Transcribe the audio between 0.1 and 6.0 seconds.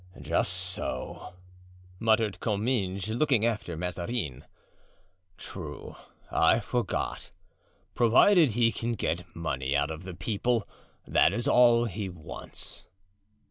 "Just so," muttered Comminges, looking after Mazarin. "True,